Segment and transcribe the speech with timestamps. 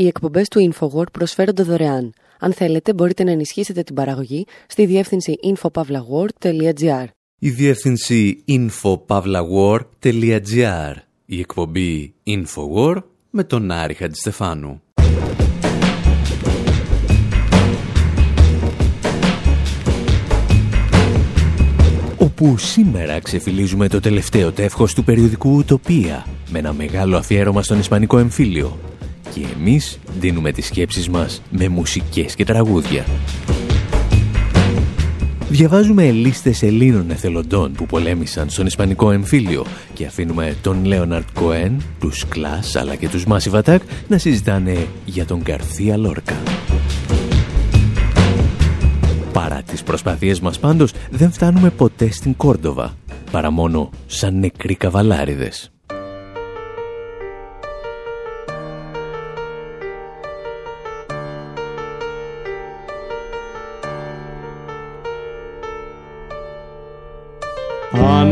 [0.00, 2.12] Οι εκπομπές του InfoWord προσφέρονται δωρεάν.
[2.38, 7.04] Αν θέλετε, μπορείτε να ενισχύσετε την παραγωγή στη διεύθυνση infopavlagor.gr.
[7.38, 10.94] Η διεύθυνση infopavlagor.gr.
[11.26, 14.82] Η εκπομπή InfoWord με τον Άρη Χατζηστεφάνου.
[22.16, 28.18] Όπου σήμερα ξεφυλίζουμε το τελευταίο τεύχος του περιοδικού Ουτοπία με ένα μεγάλο αφιέρωμα στον Ισπανικό
[28.18, 28.78] εμφύλιο
[29.34, 33.04] και εμείς δίνουμε τις σκέψεις μας με μουσικές και τραγούδια.
[35.48, 42.24] Διαβάζουμε λίστες Ελλήνων εθελοντών που πολέμησαν στον Ισπανικό εμφύλιο και αφήνουμε τον Λέοναρτ Κοέν, τους
[42.28, 46.36] Κλάς αλλά και τους Μάσι Βατάκ να συζητάνε για τον Καρθία Λόρκα.
[49.32, 52.96] Παρά τις προσπάθειές μας πάντως δεν φτάνουμε ποτέ στην Κόρντοβα,
[53.30, 55.70] παρά μόνο σαν νεκροί καβαλάριδες.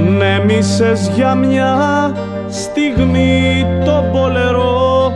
[0.09, 1.77] Ανέμισες για μια
[2.49, 5.13] στιγμή το πολερό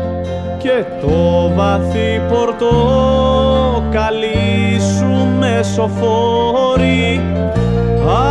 [0.59, 2.61] και το βαθύ πορτοκαλί
[4.99, 7.21] σου μεσοφόρη.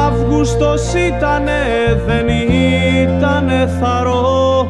[0.05, 1.61] Αύγουστος ήτανε,
[2.05, 4.67] δεν ήτανε θαρό.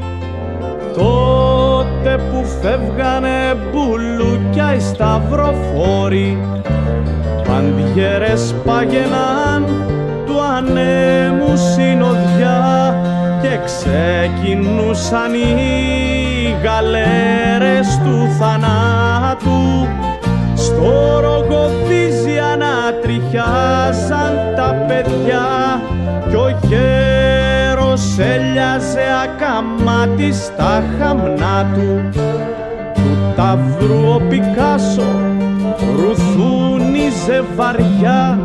[0.93, 6.37] Τότε που φεύγανε μπουλούκια οι σταυροφόροι.
[7.47, 9.65] Παντιέρες πάγαιναν
[10.61, 12.95] ανέμου συνοδιά
[13.41, 19.87] και ξεκινούσαν οι γαλέρες του θανάτου.
[20.55, 25.81] Στο ρογοδίζι ανατριχιάζαν τα παιδιά
[26.29, 32.09] κι ο γέρος έλιαζε ακαμάτι στα χαμνά του.
[32.93, 35.11] Του ταύρου ο Πικάσο
[37.21, 38.39] ρουθούνιζε βαριά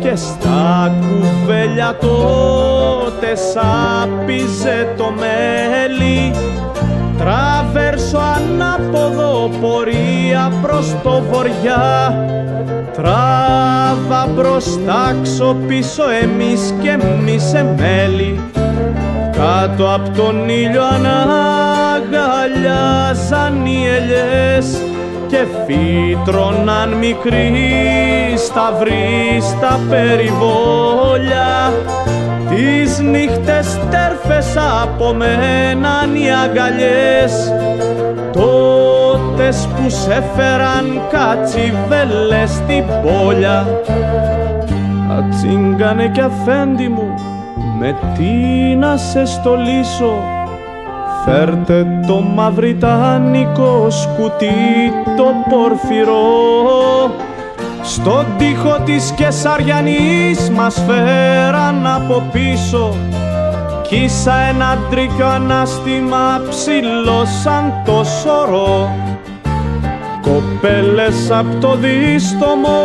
[0.00, 6.34] και στα κουβέλια τότε σάπιζε το μέλι.
[7.18, 12.14] Τραβέρσο ανάποδο πορεία προς το βοριά.
[12.92, 15.16] Τράβα μπροστά
[15.66, 18.40] πίσω εμείς και εμείς εμέλη
[19.32, 24.85] κάτω από τον ήλιο αναγκαλιάζαν οι ελιές
[25.26, 27.52] και φύτρωναν μικροί
[28.36, 31.72] σταυροί στα περιβόλια.
[32.48, 37.52] Τις νύχτες τέρφες απομέναν οι αγκαλιές
[38.32, 43.66] τότες που σε φέραν κατσιβέλες στην πόλια.
[45.18, 47.14] Ατσίγκανε κι αφέντη μου
[47.78, 48.24] με τι
[48.76, 50.35] να σε στολίσω;
[51.28, 57.10] Φέρτε το μαυριτάνικο σκουτί το πορφυρό.
[57.82, 62.94] Στον τοίχο της Κεσαριανής μας φέραν από πίσω.
[63.82, 68.90] Κίσα ένα τρίκιο ανάστημα ψηλό σαν το σωρό.
[70.22, 72.78] Κοπέλες απ' το δίστομο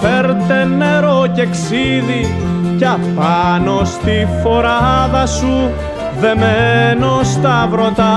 [0.00, 2.34] φέρτε νερό και ξύδι.
[2.78, 5.70] Κι απάνω στη φοράδα σου
[6.20, 8.14] δεμένο στα βρωτά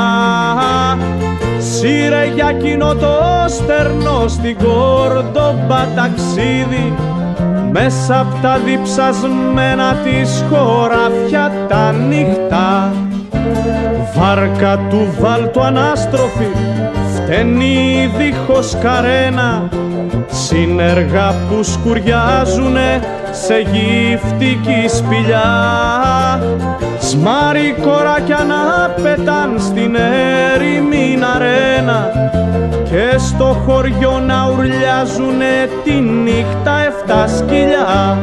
[1.59, 3.15] Σύρε για κοινό το
[3.47, 6.93] στερνό στην κόρντομπα ταξίδι
[7.71, 12.93] μέσα απ' τα διψασμένα της χωράφια τα νύχτα.
[14.15, 16.47] Βάρκα του βάλτου ανάστροφη
[17.13, 19.69] φταίνει δίχως καρένα.
[20.27, 25.49] Συνεργά που σκουριάζουνε σε γυφτική σπηλιά
[27.13, 29.95] Σμάρι κοράκια να πετάν στην
[30.55, 32.11] έρημη αρένα
[32.83, 38.17] και στο χωριό να ουρλιάζουνε τη νύχτα εφτά σκυλιά.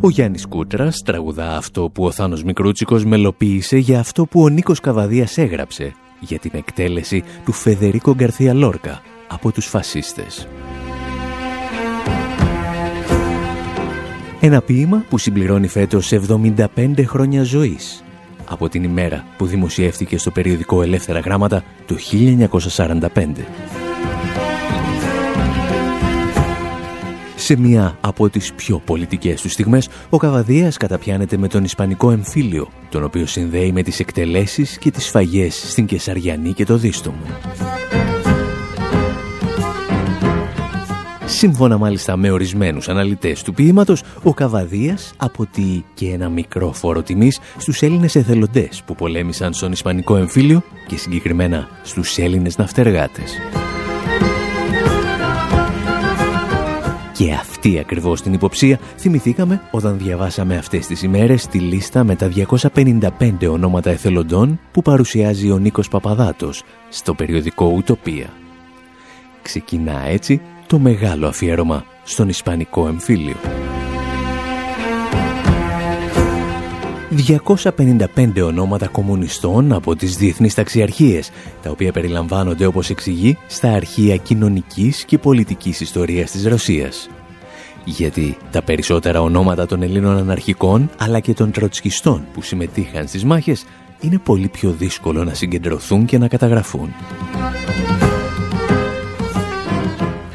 [0.00, 4.80] Ο Γιάννης Κούτρας τραγουδά αυτό που ο Θάνος Μικρούτσικος μελοποίησε για αυτό που ο Νίκος
[4.80, 10.48] Καβαδίας έγραψε για την εκτέλεση του Φεδερίκο Γκαρθία Λόρκα από τους φασίστες.
[14.42, 18.04] Ένα ποίημα που συμπληρώνει φέτος 75 χρόνια ζωής
[18.48, 21.96] από την ημέρα που δημοσιεύτηκε στο περιοδικό Ελεύθερα Γράμματα το
[22.76, 23.08] 1945.
[27.36, 32.68] Σε μία από τις πιο πολιτικές τους στιγμές, ο Καβαδίας καταπιάνεται με τον Ισπανικό εμφύλιο,
[32.90, 37.22] τον οποίο συνδέει με τις εκτελέσεις και τις φαγές στην Κεσαριανή και το Δίστομο.
[41.30, 47.40] Σύμφωνα μάλιστα με ορισμένους αναλυτές του ποίηματος, ο Καβαδίας αποτεί και ένα μικρό φόρο τιμής
[47.58, 53.32] στους Έλληνες εθελοντές που πολέμησαν στον Ισπανικό εμφύλιο και συγκεκριμένα στους Έλληνες ναυτεργάτες.
[57.12, 62.28] Και αυτή ακριβώς την υποψία θυμηθήκαμε όταν διαβάσαμε αυτές τις ημέρες τη λίστα με τα
[62.28, 68.26] 255 ονόματα εθελοντών που παρουσιάζει ο Νίκος Παπαδάτος στο περιοδικό Ουτοπία.
[69.42, 73.36] Ξεκινά έτσι το μεγάλο αφιέρωμα στον Ισπανικό εμφύλιο.
[77.10, 81.30] 255 ονόματα κομμουνιστών από τις διεθνείς ταξιαρχίες,
[81.62, 87.08] τα οποία περιλαμβάνονται όπως εξηγεί στα αρχεία κοινωνικής και πολιτικής ιστορίας της Ρωσίας.
[87.84, 93.64] Γιατί τα περισσότερα ονόματα των Ελλήνων αναρχικών αλλά και των τροτσκιστών που συμμετείχαν στις μάχες
[94.00, 96.94] είναι πολύ πιο δύσκολο να συγκεντρωθούν και να καταγραφούν.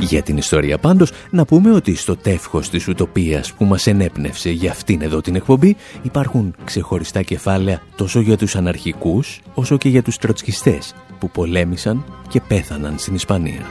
[0.08, 4.72] Για την ιστορία πάντως, να πούμε ότι στο τεύχος της ουτοπίας που μας ενέπνευσε για
[4.72, 10.18] αυτήν εδώ την εκπομπή υπάρχουν ξεχωριστά κεφάλαια τόσο για τους αναρχικούς όσο και για τους
[10.18, 13.62] τροτσκιστές που πολέμησαν και πέθαναν στην Ισπανία.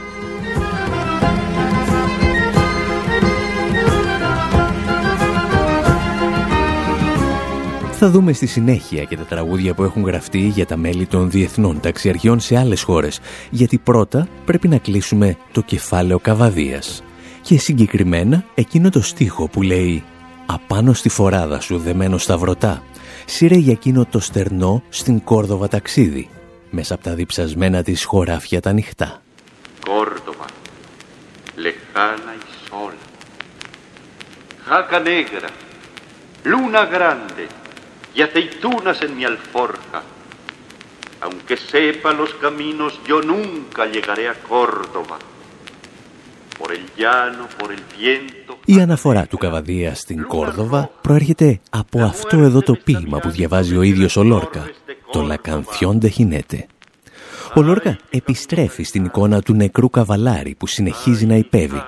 [7.97, 11.79] Θα δούμε στη συνέχεια και τα τραγούδια που έχουν γραφτεί για τα μέλη των διεθνών
[11.79, 13.19] ταξιαρχιών σε άλλες χώρες,
[13.49, 17.03] γιατί πρώτα πρέπει να κλείσουμε το κεφάλαιο Καβαδίας.
[17.41, 20.03] Και συγκεκριμένα εκείνο το στίχο που λέει
[20.45, 22.83] «Απάνω στη φοράδα σου δεμένο σταυρωτά,
[23.25, 26.29] σύρε για εκείνο το στερνό στην Κόρδοβα ταξίδι,
[26.69, 29.21] μέσα από τα διψασμένα της χωράφια τα νυχτά».
[29.85, 30.45] Κόρδοβα,
[31.65, 33.05] lejana y sola,
[34.67, 35.49] jaca negra,
[36.51, 37.64] luna grande,
[38.15, 39.99] y aceitunas en mi alforja.
[41.25, 45.17] Aunque sepa los caminos, yo nunca llegaré a Córdoba.
[46.59, 48.53] Por el llano, por el viento...
[48.65, 53.81] Η αναφορά του Καβαδία στην Κόρδοβα προέρχεται από αυτό εδώ το ποίημα που διαβάζει ο
[53.81, 54.69] ίδιος ο Λόρκα,
[55.11, 56.59] το «La Canción de Jinete».
[57.55, 61.83] Ο Λόρκα επιστρέφει στην εικόνα του νεκρού καβαλάρη που συνεχίζει να υπέβει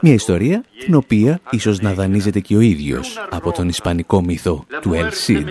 [0.00, 4.90] μια ιστορία την οποία ίσως να δανείζεται και ο ίδιος από τον ισπανικό μύθο του
[4.94, 5.44] El Cid.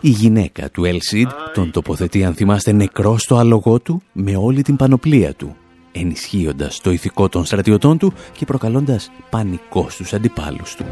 [0.00, 4.62] Η γυναίκα του El Cid τον τοποθετεί αν θυμάστε νεκρό στο άλογό του με όλη
[4.62, 5.56] την πανοπλία του
[5.92, 10.84] ενισχύοντας το ηθικό των στρατιωτών του και προκαλώντας πανικό στους αντιπάλους του.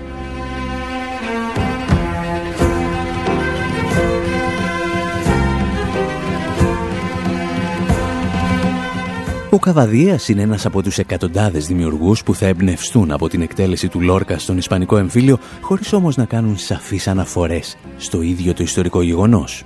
[9.55, 14.01] Ο Καβαδίας είναι ένας από τους εκατοντάδες δημιουργούς που θα εμπνευστούν από την εκτέλεση του
[14.01, 19.65] Λόρκα στον Ισπανικό εμφύλιο, χωρίς όμως να κάνουν σαφείς αναφορές στο ίδιο το ιστορικό γεγονός.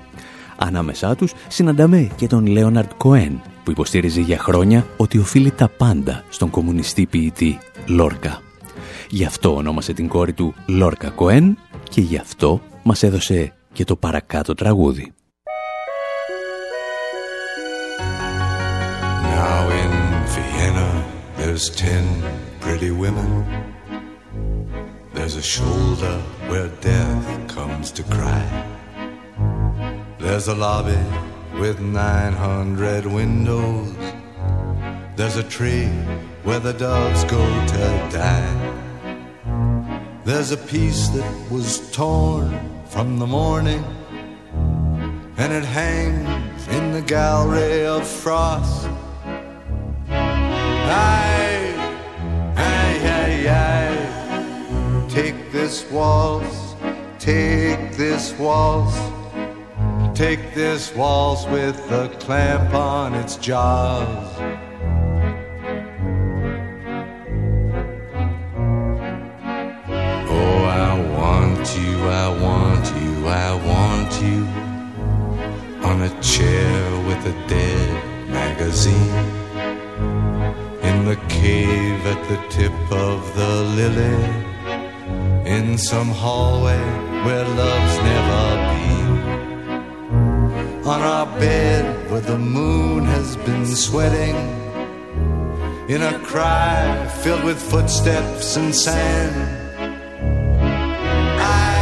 [0.57, 6.25] Ανάμεσά τους συναντάμε και τον Λέοναρντ Κοέν, που υποστήριζε για χρόνια ότι οφείλει τα πάντα
[6.29, 8.43] στον κομμουνιστή ποιητή Λόρκα.
[9.11, 11.59] Γι' αυτό ονόμασε την κόρη του Λόρκα Κοέν
[11.89, 15.13] και γι' αυτό μας έδωσε και το παρακάτω τραγούδι.
[21.59, 22.23] There's ten
[22.61, 23.75] pretty women.
[25.13, 28.47] There's a shoulder where death comes to cry.
[30.21, 31.03] There's a lobby
[31.59, 33.93] with 900 windows.
[35.17, 35.89] There's a tree
[36.45, 38.55] where the doves go to die.
[40.25, 42.57] There's a piece that was torn
[42.87, 43.83] from the morning,
[45.37, 48.89] and it hangs in the gallery of frost.
[55.09, 56.77] Take this waltz,
[57.19, 58.97] take this waltz,
[60.17, 64.07] take this waltz with a clamp on its jaws.
[70.31, 74.47] Oh, I want you, I want you, I want you.
[75.87, 79.38] On a chair with a dead magazine
[80.99, 84.21] in the cave at the tip of the lily,
[85.57, 86.83] in some hallway
[87.25, 89.11] where love's never been.
[90.93, 94.37] On our bed where the moon has been sweating,
[95.95, 99.37] in a cry filled with footsteps and sand.
[101.67, 101.79] I,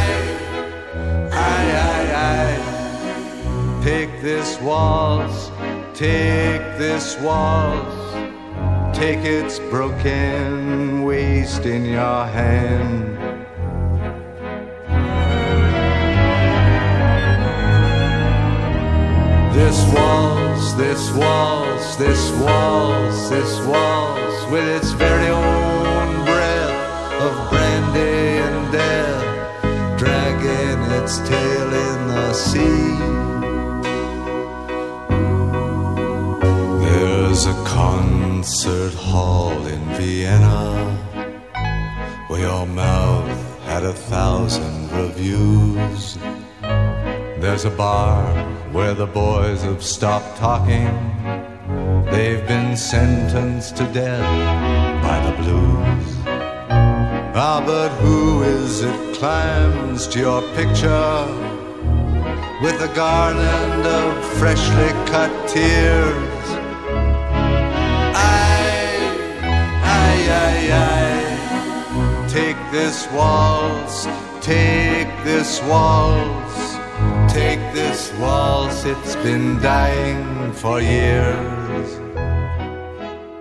[1.51, 1.59] I,
[1.91, 5.49] I, I, take this waltz,
[5.93, 7.96] take this waltz
[8.97, 13.15] take its broken waste in your hand.
[19.53, 28.41] This waltz this waltz, this waltz, this waltz with its very own breath of brandy
[28.47, 33.16] and death, dragging its tail in the sea.
[37.37, 40.73] There's a concert hall in Vienna
[42.29, 46.17] where your mouth had a thousand reviews.
[47.39, 48.25] There's a bar
[48.71, 50.89] where the boys have stopped talking.
[52.09, 56.17] They've been sentenced to death by the blues.
[56.25, 61.25] Ah, but who is it climbs to your picture
[62.63, 66.26] with a garland of freshly cut tears?
[72.71, 74.07] This waltz,
[74.41, 76.57] take this waltz.
[77.39, 81.89] Take this waltz, it's been dying for years.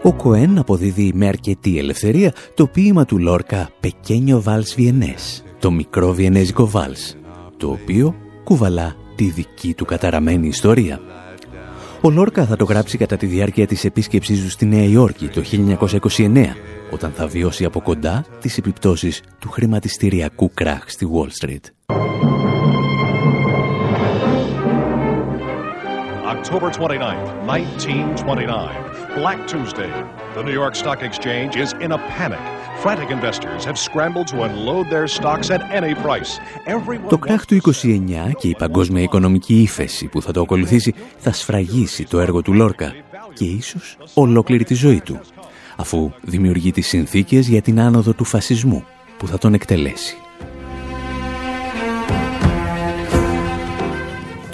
[0.03, 6.13] Ο Κοέν αποδίδει με αρκετή ελευθερία το ποίημα του Λόρκα «Πεκένιο Βάλς Βιενές», το μικρό
[6.13, 7.17] βιενέζικο βάλς,
[7.57, 8.15] το οποίο
[8.45, 11.01] κουβαλά τη δική του καταραμένη ιστορία.
[12.01, 15.43] Ο Λόρκα θα το γράψει κατά τη διάρκεια της επίσκεψής του στη Νέα Υόρκη το
[16.09, 16.47] 1929,
[16.91, 21.65] όταν θα βιώσει από κοντά τις επιπτώσεις του χρηματιστηριακού κράχ στη Wall Street.
[26.35, 28.87] October 29th, 1929.
[29.17, 29.91] Black Tuesday.
[30.37, 32.45] The New York Stock Exchange is in a panic.
[32.83, 36.41] Frantic investors have scrambled to unload their stocks at any price.
[36.67, 37.09] Everyone...
[37.09, 42.05] Το κράχ του 29 και η παγκόσμια οικονομική ύφεση που θα το ακολουθήσει θα σφραγίσει
[42.05, 42.93] το έργο του Λόρκα
[43.35, 45.21] και ίσως ολόκληρη τη ζωή του,
[45.77, 48.85] αφού δημιουργεί τις συνθήκες για την άνοδο του φασισμού
[49.19, 50.17] που θα τον εκτελέσει.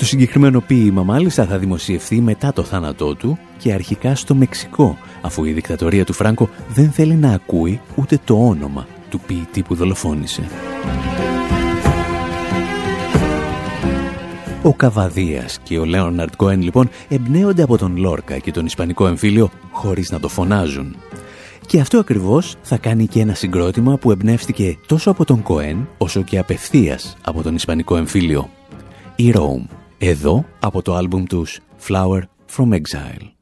[0.02, 5.44] Το συγκεκριμένο ποίημα μάλιστα θα δημοσιευθεί μετά το θάνατό του και αρχικά στο Μεξικό, αφού
[5.44, 10.42] η δικτατορία του Φράγκο δεν θέλει να ακούει ούτε το όνομα του ποιητή που δολοφόνησε.
[14.64, 19.50] Ο Καβαδίας και ο Λέοναρτ Κοέν λοιπόν εμπνέονται από τον Λόρκα και τον Ισπανικό εμφύλιο
[19.72, 20.96] χωρίς να το φωνάζουν.
[21.66, 26.22] Και αυτό ακριβώς θα κάνει και ένα συγκρότημα που εμπνεύστηκε τόσο από τον Κοέν όσο
[26.22, 28.50] και απευθείας από τον Ισπανικό εμφύλιο.
[29.16, 29.66] Η Rome
[29.98, 32.20] εδώ από το άλμπουμ τους Flower
[32.56, 33.41] from Exile.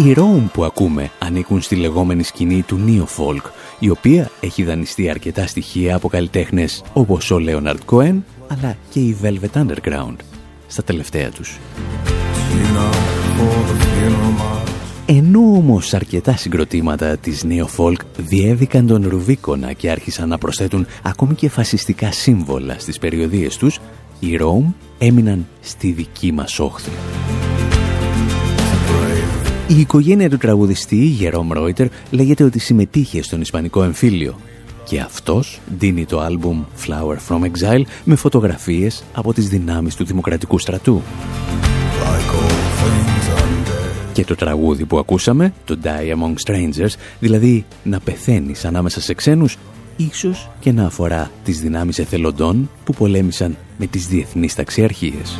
[0.00, 5.10] Οι Rome που ακούμε ανήκουν στη λεγόμενη σκηνή του Neo Folk, η οποία έχει δανειστεί
[5.10, 8.16] αρκετά στοιχεία από καλλιτέχνες όπως ο Leonard Cohen,
[8.48, 10.16] αλλά και η Velvet Underground,
[10.66, 11.58] στα τελευταία τους.
[15.06, 21.34] Ενώ όμως αρκετά συγκροτήματα της Neo Folk διέβηκαν τον Ρουβίκονα και άρχισαν να προσθέτουν ακόμη
[21.34, 23.78] και φασιστικά σύμβολα στις περιοδίες τους,
[24.20, 26.90] οι Rome έμειναν στη δική μας όχθη.
[29.68, 34.38] Η οικογένεια του τραγουδιστή Γερόμ Ρόιτερ λέγεται ότι συμμετείχε στον Ισπανικό εμφύλιο
[34.84, 40.58] και αυτός δίνει το άλμπουμ Flower from Exile με φωτογραφίες από τις δυνάμεις του Δημοκρατικού
[40.58, 41.02] Στρατού.
[44.12, 49.56] Και το τραγούδι που ακούσαμε, το Die Among Strangers, δηλαδή να πεθαίνεις ανάμεσα σε ξένους,
[49.96, 55.38] ίσως και να αφορά τις δυνάμεις εθελοντών που πολέμησαν με τις διεθνείς ταξιαρχίες.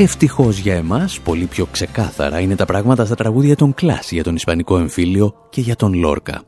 [0.00, 4.34] Ευτυχώς για εμάς, πολύ πιο ξεκάθαρα είναι τα πράγματα στα τραγούδια των Κλάς για τον
[4.34, 6.42] Ισπανικό εμφύλιο και για τον Λόρκα.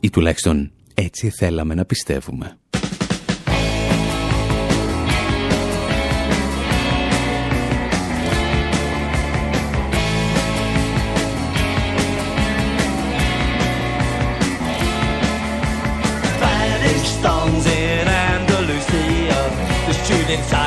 [0.00, 2.58] Ή τουλάχιστον έτσι θέλαμε να πιστεύουμε.
[20.24, 20.63] in the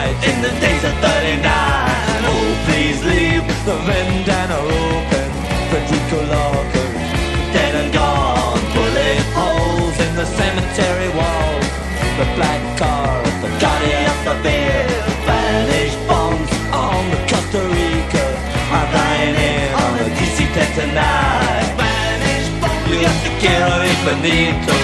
[12.17, 14.89] The black car of the guardian of the beer.
[15.29, 18.25] Vanished bombs on the Costa Rica.
[18.73, 21.69] I'm dying in on a DC-10 tonight.
[21.77, 22.89] Vanished bombs.
[22.89, 24.75] Yo te quiero infinito.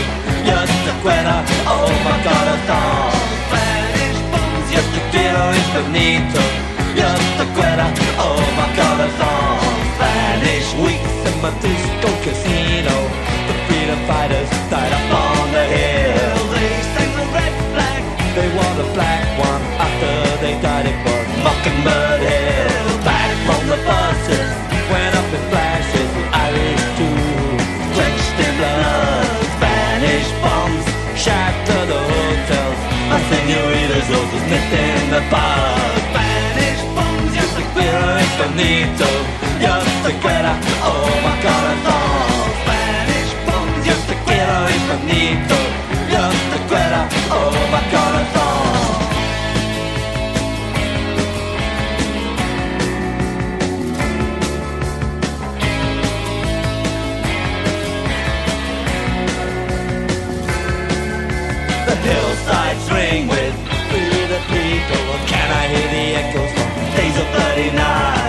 [0.46, 1.36] Yo te quiero,
[1.74, 2.16] oh my
[2.70, 3.18] song.
[3.50, 4.68] Vanished bombs.
[4.70, 6.64] Yo te quiero infinito.
[6.96, 7.90] just a quitter.
[8.22, 8.68] Oh my
[9.26, 9.60] all
[9.96, 12.96] Spanish weeks in my disco casino.
[13.48, 16.53] The freedom fighters died up on the hill.
[18.36, 20.86] They wore the black one after they died.
[20.92, 22.88] It was Mockingbird Hill.
[23.06, 24.50] Back from the buses,
[24.92, 26.10] went up in flashes.
[26.18, 27.18] The Irish too,
[27.96, 29.28] drenched in blood.
[29.56, 30.86] Spanish bombs
[31.24, 32.80] shattered the hotels.
[33.10, 35.84] My senoritas, was in the bar
[38.54, 39.06] infinito.
[39.62, 42.44] Yo te quiero, oh my corazón.
[42.64, 45.83] Spanish bombs, yo te quiero infinito.
[46.94, 48.94] Yo te quiero, oh my corazón.
[61.88, 63.56] The hillsides ring with
[64.30, 65.02] the people.
[65.10, 68.23] Oh, can I hear the echoes from days of 39?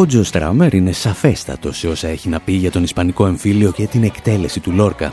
[0.00, 3.86] Ο Τζο Στράμερ είναι σαφέστατος σε όσα έχει να πει για τον Ισπανικό εμφύλιο και
[3.86, 5.12] την εκτέλεση του Λόρκα.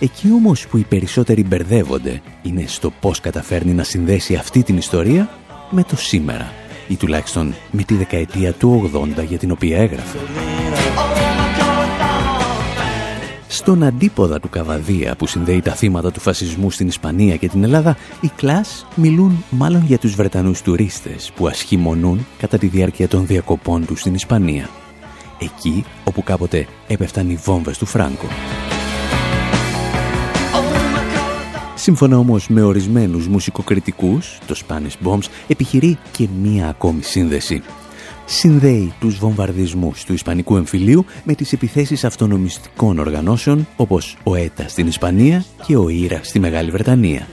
[0.00, 5.30] Εκεί όμως που οι περισσότεροι μπερδεύονται είναι στο πώς καταφέρνει να συνδέσει αυτή την ιστορία
[5.70, 6.52] με το σήμερα
[6.88, 10.18] ή τουλάχιστον με τη δεκαετία του 80 για την οποία έγραφε.
[13.62, 17.96] Στον αντίποδα του Καβαδία που συνδέει τα θύματα του φασισμού στην Ισπανία και την Ελλάδα,
[18.20, 23.86] οι κλάς μιλούν μάλλον για τους Βρετανούς τουρίστες που ασχημονούν κατά τη διάρκεια των διακοπών
[23.86, 24.68] τους στην Ισπανία.
[25.38, 28.28] Εκεί όπου κάποτε έπεφταν οι βόμβες του Φράγκο.
[31.74, 37.62] Σύμφωνα όμως με ορισμένους μουσικοκριτικούς, το Spanish Bombs επιχειρεί και μία ακόμη σύνδεση
[38.32, 44.86] συνδέει τους βομβαρδισμούς του Ισπανικού εμφυλίου με τις επιθέσεις αυτονομιστικών οργανώσεων όπως ο ΕΤΑ στην
[44.86, 47.26] Ισπανία και ο ΙΡΑ στη Μεγάλη Βρετανία.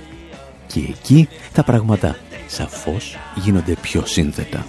[0.68, 4.66] Και εκεί τα πράγματα σαφώς γίνονται πιο σύνθετα.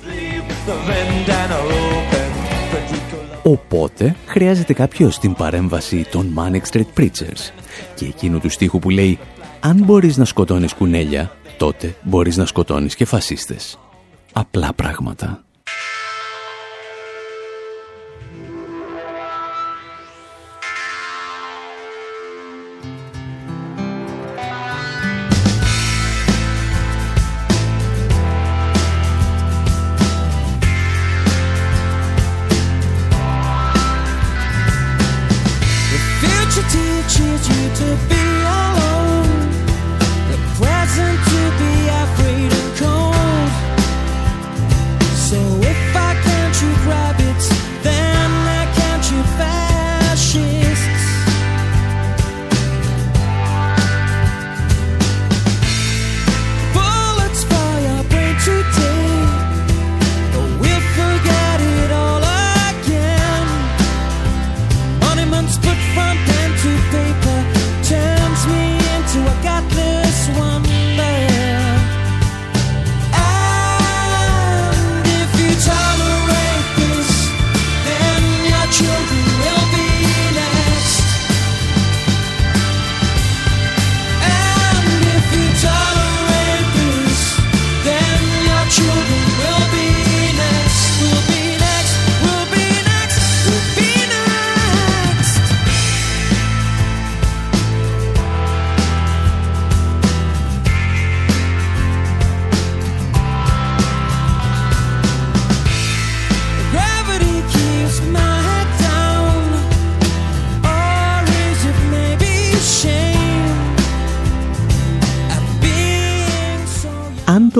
[3.42, 7.52] Οπότε χρειάζεται κάποιος την παρέμβαση των Manic Street Preachers
[7.94, 9.18] και εκείνου του στίχου που λέει
[9.60, 13.78] «Αν μπορείς να σκοτώνεις κουνέλια, τότε μπορείς να σκοτώνεις και φασίστες».
[14.32, 15.44] Απλά πράγματα.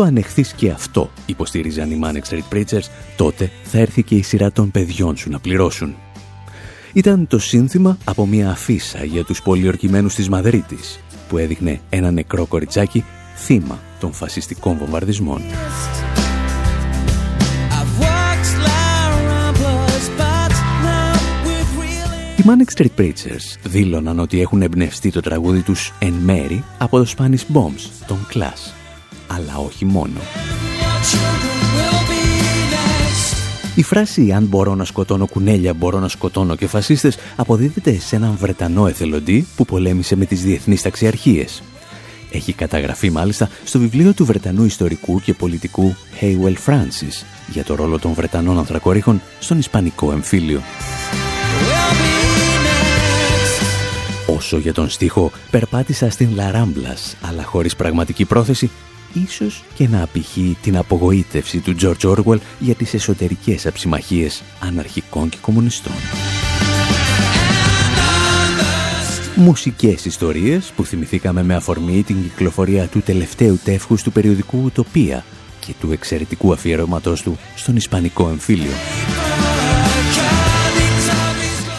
[0.01, 2.85] Το ανεχθείς και αυτό, υποστήριζαν οι Manic Street Preachers,
[3.17, 5.95] τότε θα έρθει και η σειρά των παιδιών σου να πληρώσουν.
[6.93, 12.47] Ήταν το σύνθημα από μια αφίσα για τους πολιορκημένους της Μαδρίτης, που έδειχνε ένα νεκρό
[12.47, 13.05] κοριτσάκι
[13.37, 15.43] θύμα των φασιστικών βομβαρδισμών.
[22.37, 27.15] Οι Manic Street Preachers δήλωναν ότι έχουν εμπνευστεί το τραγούδι τους εν μέρη από το
[27.17, 28.80] Spanish Bombs, τον Clash
[29.37, 30.21] αλλά όχι μόνο.
[33.75, 38.37] Η φράση «Αν μπορώ να σκοτώνω κουνέλια, μπορώ να σκοτώνω και φασίστες» αποδίδεται σε έναν
[38.37, 41.63] Βρετανό εθελοντή που πολέμησε με τις διεθνείς ταξιαρχίες.
[42.31, 47.99] Έχει καταγραφεί μάλιστα στο βιβλίο του Βρετανού ιστορικού και πολιτικού Haywell Francis για το ρόλο
[47.99, 50.61] των Βρετανών ανθρακορίχων στον Ισπανικό εμφύλιο.
[54.27, 58.71] Όσο για τον στίχο, περπάτησα στην Λαράμπλας, αλλά χωρίς πραγματική πρόθεση
[59.13, 65.37] ίσως και να απηχεί την απογοήτευση του George Orwell για τις εσωτερικές αψιμαχίες αναρχικών και
[65.41, 65.93] κομμουνιστών.
[69.37, 75.25] Μουσικές ιστορίες που θυμηθήκαμε με αφορμή την κυκλοφορία του τελευταίου τεύχους του περιοδικού Ουτοπία
[75.61, 78.73] και του εξαιρετικού αφιερώματός του στον Ισπανικό εμφύλιο.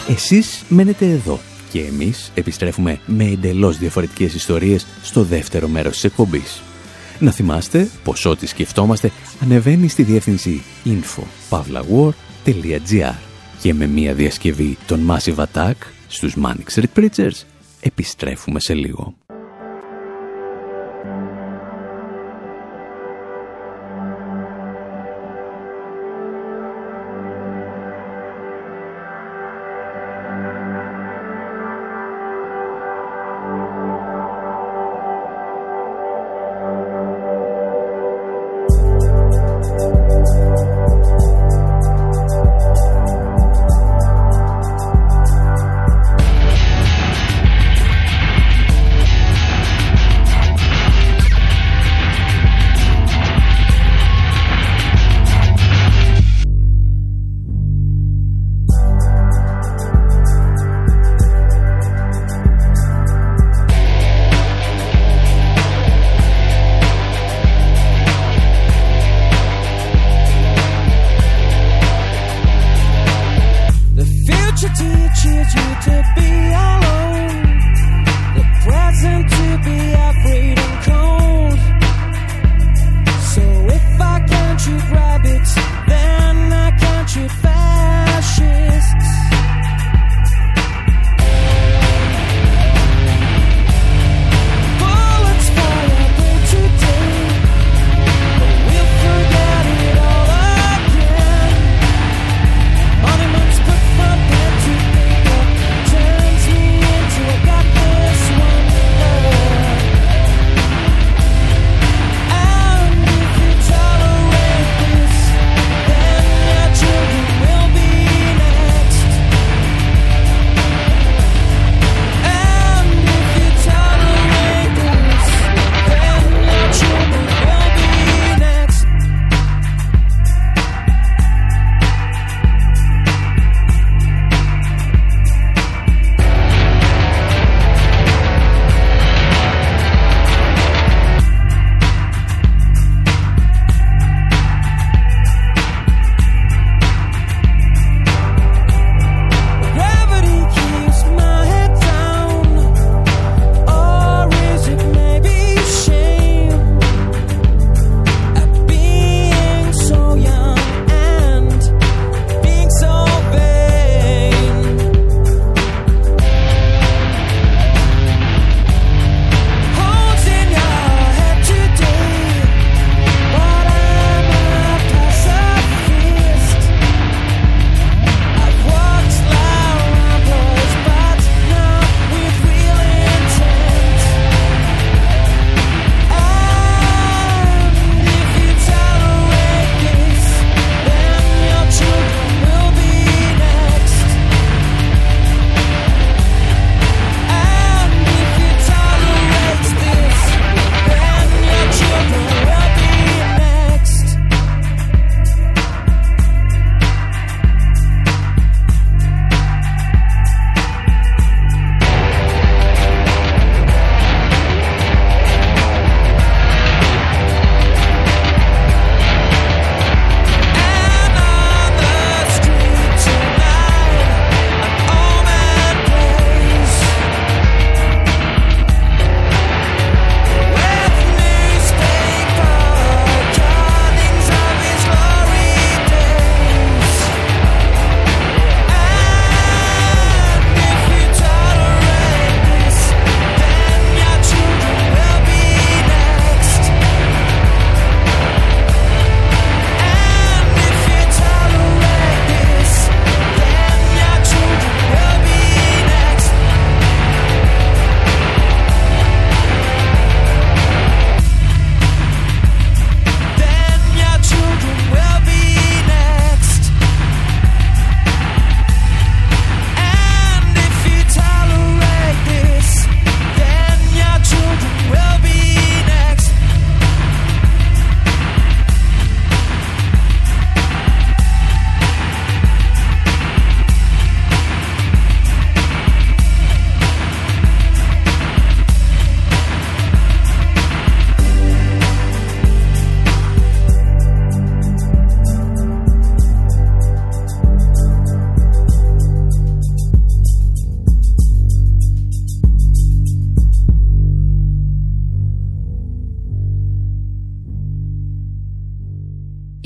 [0.08, 1.40] Εσείς μένετε εδώ
[1.70, 6.62] και εμείς επιστρέφουμε με εντελώς διαφορετικές ιστορίες στο δεύτερο μέρος της εκπομπής.
[7.22, 9.10] Να θυμάστε πως ό,τι σκεφτόμαστε
[9.42, 13.14] ανεβαίνει στη διεύθυνση info.pavlawar.gr
[13.60, 15.74] και με μια διασκευή των Massive Attack
[16.08, 17.42] στους Manic Street Preachers
[17.80, 19.14] επιστρέφουμε σε λίγο.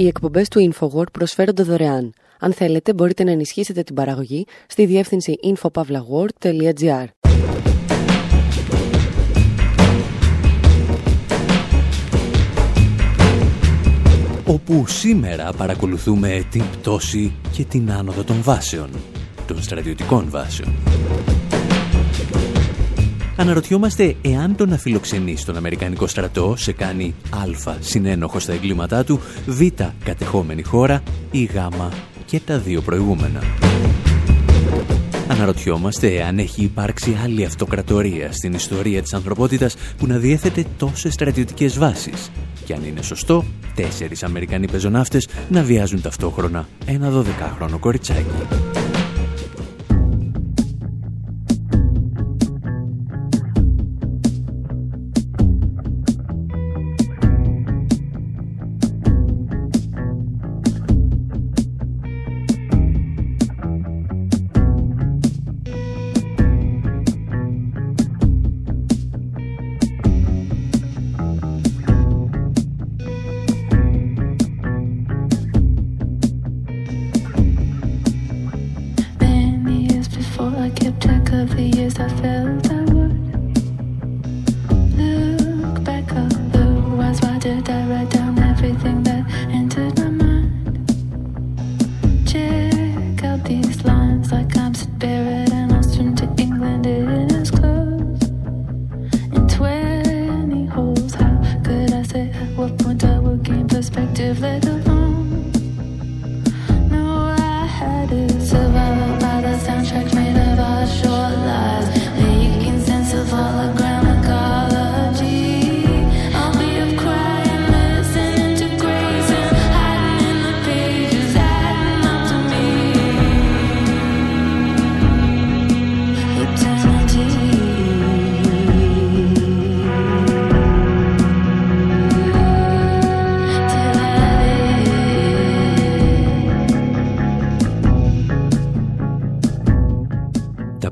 [0.06, 2.12] Οι εκπομπές του InfoWord προσφέρονται δωρεάν.
[2.40, 7.06] Αν θέλετε, μπορείτε να ενισχύσετε την παραγωγή στη διεύθυνση infopavlagor.gr.
[14.44, 18.90] όπου σήμερα παρακολουθούμε την πτώση και την άνοδο των βάσεων,
[19.46, 20.74] των στρατιωτικών βάσεων.
[23.36, 29.20] Αναρωτιόμαστε εάν το να φιλοξενεί στον Αμερικανικό στρατό σε κάνει α συνένοχο στα εγκλήματά του,
[29.46, 29.60] β
[30.04, 31.56] κατεχόμενη χώρα ή γ
[32.24, 33.42] και τα δύο προηγούμενα.
[35.28, 41.78] Αναρωτιόμαστε αν έχει υπάρξει άλλη αυτοκρατορία στην ιστορία της ανθρωπότητας που να διέθετε τόσες στρατιωτικές
[41.78, 42.30] βάσεις
[42.64, 43.44] και αν είναι σωστό
[43.74, 48.75] τέσσερις Αμερικανοί πεζοναύτες να βιάζουν ταυτόχρονα ένα 12χρονο κοριτσάκι.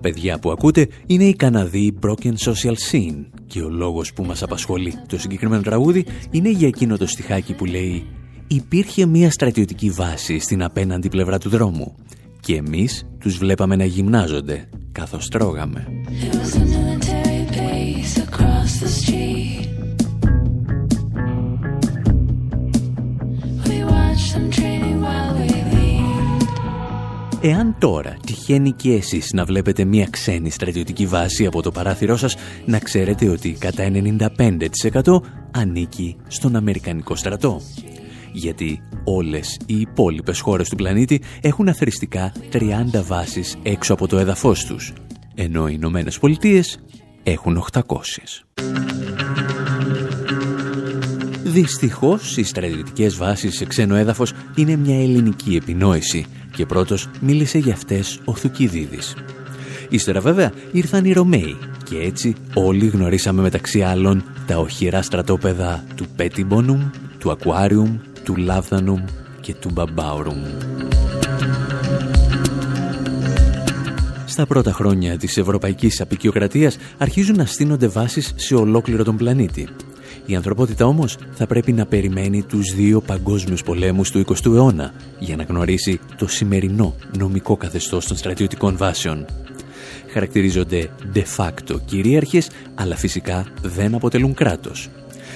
[0.04, 4.94] Παιδιά που ακούτε είναι η Καναδή Broken Social Scene και ο λόγος που μας απασχολεί
[5.08, 8.06] το συγκεκριμένο τραγούδι είναι για εκείνο το στιχάκι που λέει
[8.46, 11.94] «Υπήρχε μια στρατιωτική βάση στην απέναντι πλευρά του δρόμου
[12.40, 15.86] και εμείς τους βλέπαμε να γυμνάζονται καθώς τρώγαμε».
[27.46, 32.36] Εάν τώρα τυχαίνει και εσείς να βλέπετε μια ξένη στρατιωτική βάση από το παράθυρό σας,
[32.66, 33.90] να ξέρετε ότι κατά
[35.02, 37.60] 95% ανήκει στον Αμερικανικό στρατό.
[38.32, 44.64] Γιατί όλες οι υπόλοιπες χώρες του πλανήτη έχουν αθρηστικά 30 βάσεις έξω από το έδαφος
[44.64, 44.92] τους,
[45.34, 46.78] ενώ οι Ηνωμένες Πολιτείες
[47.22, 48.44] έχουν 800.
[51.54, 57.72] Δυστυχώς, οι στρατιωτικές βάσεις σε ξένο έδαφος είναι μια ελληνική επινόηση και πρώτος μίλησε για
[57.72, 59.14] αυτές ο Θουκυδίδης.
[59.88, 66.06] Ύστερα βέβαια ήρθαν οι Ρωμαίοι και έτσι όλοι γνωρίσαμε μεταξύ άλλων τα οχυρά στρατόπεδα του
[66.16, 69.04] Πέτιμπονουμ, του Ακουάριουμ, του Λάβδανουμ
[69.40, 70.42] και του Μπαμπάουρουμ.
[74.24, 79.68] Στα πρώτα χρόνια της ευρωπαϊκής απεικιοκρατίας αρχίζουν να στείνονται βάσεις σε ολόκληρο τον πλανήτη
[80.26, 85.36] η ανθρωπότητα όμως θα πρέπει να περιμένει τους δύο παγκόσμιους πολέμους του 20ου αιώνα για
[85.36, 89.26] να γνωρίσει το σημερινό νομικό καθεστώς των στρατιωτικών βάσεων.
[90.12, 94.88] Χαρακτηρίζονται de facto κυρίαρχες, αλλά φυσικά δεν αποτελούν κράτος.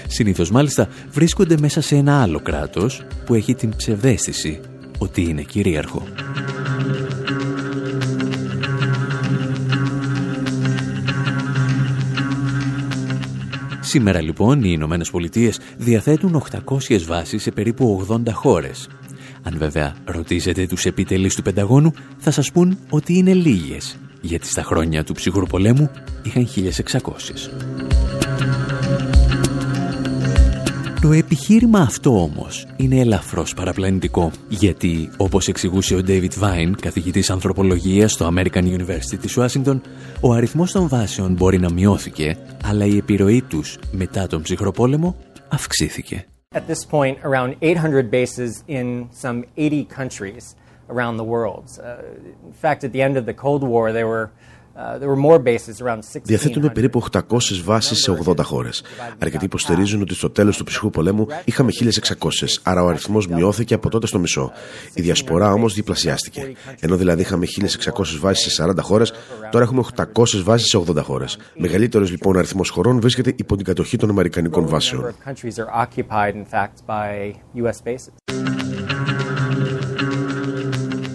[0.08, 4.60] Συνήθως μάλιστα βρίσκονται μέσα σε ένα άλλο κράτος που έχει την ψευδέστηση
[4.98, 6.02] ότι είναι κυρίαρχο.
[13.88, 16.42] Σήμερα λοιπόν οι Ηνωμένες Πολιτείες διαθέτουν
[16.88, 18.88] 800 βάσεις σε περίπου 80 χώρες.
[19.42, 24.62] Αν βέβαια ρωτήσετε τους επιτελείς του Πενταγώνου θα σας πούν ότι είναι λίγες, γιατί στα
[24.62, 25.90] χρόνια του ψυχρού πολέμου
[26.22, 27.50] είχαν 1600.
[31.00, 38.12] Το επιχείρημα αυτό όμως είναι ελαφρώς παραπλανητικό, γιατί όπως εξηγούσε ο David Vine, καθηγητής ανθρωπολογίας
[38.12, 39.82] στο American University της Ουάσιγκτον,
[40.20, 45.16] ο αριθμός των βάσεων μπορεί να μειώθηκε, αλλά η επιρροή τους μετά τον ψυχροπόλεμο
[45.48, 46.26] αυξήθηκε.
[46.54, 50.44] At this point, around 800 bases in some 80 countries
[50.94, 51.66] around the world.
[51.78, 54.47] Uh, in fact, at the end of the Cold War, there were Uh,
[56.22, 57.20] Διαθέτουμε περίπου 800
[57.64, 58.82] βάσεις σε 80 χώρες.
[59.18, 61.88] Αρκετοί υποστηρίζουν ότι στο τέλος του ψυχρού πολέμου είχαμε 1.600,
[62.62, 64.52] άρα ο αριθμός μειώθηκε από τότε στο μισό.
[64.94, 66.52] Η διασπορά όμως διπλασιάστηκε.
[66.80, 69.12] Ενώ δηλαδή είχαμε 1.600 βάσεις σε 40 χώρες,
[69.50, 71.38] τώρα έχουμε 800 βάσεις σε 80 χώρες.
[71.56, 75.14] Μεγαλύτερος λοιπόν αριθμός χωρών βρίσκεται υπό την κατοχή των Αμερικανικών βάσεων.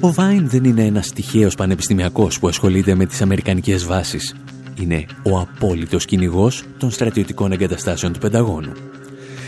[0.06, 4.36] Ο Βάιν δεν είναι ένας τυχαίος πανεπιστημιακός που ασχολείται με τις αμερικανικές βάσεις.
[4.82, 8.72] Είναι ο απόλυτος κυνηγός των στρατιωτικών εγκαταστάσεων του Πενταγώνου.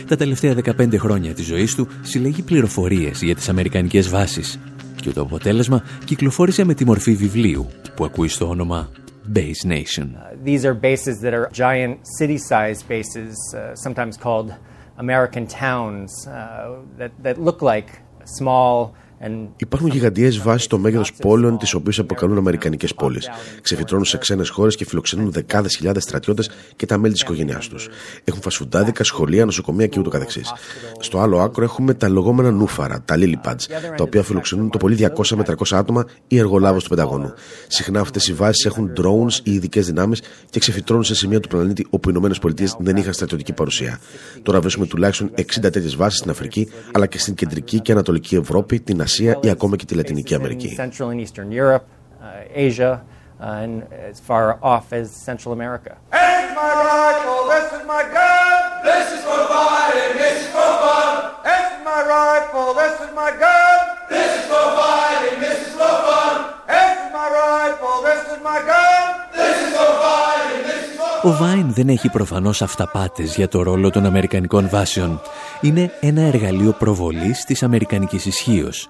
[0.07, 4.59] Τα τελευταία 15 χρόνια της ζωής του συλλέγει πληροφορίες για τις αμερικανικές βάσεις
[5.01, 8.89] και το αποτέλεσμα κυκλοφόρησε με τη μορφή βιβλίου που ακούει στο όνομα
[9.33, 10.03] Base Nation.
[10.03, 14.49] Uh, these are bases that are giant city-sized bases, uh, sometimes called
[14.97, 16.33] American towns, uh,
[16.99, 17.89] that, that look like
[18.39, 18.93] small
[19.57, 23.29] Υπάρχουν γιγαντιές βάσεις στο μέγεθος πόλεων, τις οποίες αποκαλούν Αμερικανικές πόλεις.
[23.61, 27.89] Ξεφυτρώνουν σε ξένες χώρες και φιλοξενούν δεκάδες χιλιάδες στρατιώτες και τα μέλη της οικογένειάς τους.
[28.23, 30.53] Έχουν φασφουντάδικα, σχολεία, νοσοκομεία και ούτω καθεξής.
[30.99, 33.65] Στο άλλο άκρο έχουμε τα λεγόμενα νούφαρα, τα lily pads,
[33.97, 37.33] τα οποία φιλοξενούν το πολύ 200 με 300 άτομα ή εργολάβου του Πενταγώνου.
[37.67, 41.87] Συχνά αυτές οι βάσεις έχουν drones ή ειδικές δυνάμεις και ξεφυτρώνουν σε σημεία του πλανήτη
[41.89, 43.99] όπου οι ΗΠΑ δεν είχαν στρατιωτική παρουσία.
[44.43, 48.79] Τώρα βρίσκουμε τουλάχιστον 60 τέτοιες βάσεις στην Αφρική, αλλά και στην κεντρική και ανατολική Ευρώπη,
[48.79, 50.76] την Ασία ή ακόμα και τη Λατινική Αμερική.
[53.40, 55.96] and as far off as Central America.
[56.12, 57.72] Here's my rifle, this
[68.32, 68.93] is my gun.
[71.25, 75.21] Ο Βάιν δεν έχει προφανώς αυταπάτες για το ρόλο των Αμερικανικών βάσεων.
[75.61, 78.89] Είναι ένα εργαλείο προβολής της Αμερικανικής ισχύως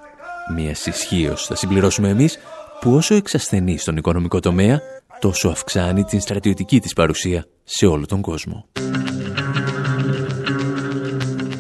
[0.53, 2.38] μια ισχύω, θα συμπληρώσουμε εμείς,
[2.79, 4.81] που όσο εξασθενεί στον οικονομικό τομέα,
[5.19, 8.65] τόσο αυξάνει την στρατιωτική της παρουσία σε όλο τον κόσμο.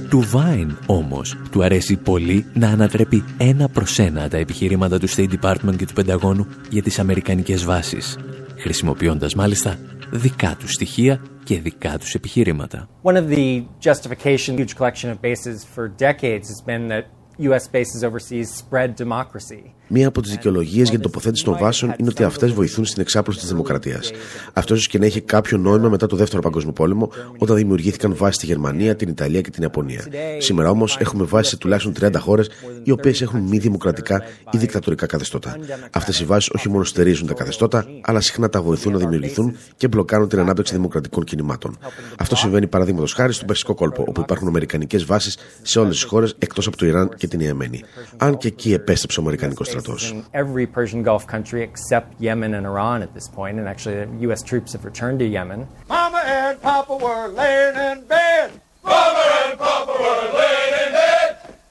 [0.09, 5.33] Του Βάιν όμως του αρέσει πολύ να ανατρέπει ένα προς ένα τα επιχειρήματα του State
[5.41, 8.17] Department και του Πενταγώνου για τις αμερικανικές βάσεις,
[8.57, 9.77] χρησιμοποιώντας μάλιστα
[10.11, 12.89] δικά του στοιχεία και δικά τους επιχειρήματα.
[13.03, 17.05] One of the justification huge collection of bases for decades has been that
[17.37, 17.67] U.S.
[17.67, 19.73] bases overseas spread democracy.
[19.87, 23.39] Μία από τις δικαιολογίες για την τοποθέτηση των βάσεων είναι ότι αυτές βοηθούν στην εξάπλωση
[23.39, 24.11] της δημοκρατίας.
[24.53, 28.35] Αυτός ίσως και να έχει κάποιο νόημα μετά το Δεύτερο Παγκόσμιο Πόλεμο, όταν δημιουργήθηκαν βάσεις
[28.35, 30.07] στη Γερμανία, την Ιταλία και την Ιαπωνία.
[30.37, 32.49] Σήμερα όμως έχουμε βάσεις σε τουλάχιστον 30 χώρες,
[32.83, 35.57] οι οποίες έχουν μη δημοκρατικά ή δικτατορικά καθεστώτα.
[35.91, 39.87] Αυτές οι βάσεις όχι μόνο στερίζουν τα καθεστώτα, αλλά συχνά τα βοηθούν να δημιουργηθούν και
[39.87, 41.77] μπλοκάρουν την ανάπτυξη δημοκρατικών κινημάτων.
[42.17, 46.35] Αυτό συμβαίνει παραδείγματος χάρη στον Περσικό κόλπο, όπου υπάρχουν Αμερικανικές βάσεις σε όλες τις χώρες
[46.39, 47.83] εκτός από το Ιράν και την Ιεμένη.
[48.17, 50.14] Αν και εκεί επέστρεψε ο Αμερικανικός στρατός.
[50.32, 54.42] Every Persian Gulf country except Yemen and Iran at this point, and actually the U.S.
[54.42, 55.66] troops have returned to Yemen.
[55.88, 58.48] Mama and Papa were laying in bed.
[58.84, 61.28] Mama and Papa were laying in bed.